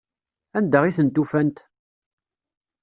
Anda 0.59 0.79
i 0.89 0.95
tent-ufant? 0.97 1.57